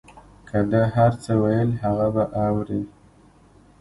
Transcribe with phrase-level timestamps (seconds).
[0.49, 2.81] که ده هر څه ویل هغه به اورې.